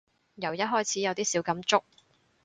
[0.33, 1.83] 由一開始有啲小感觸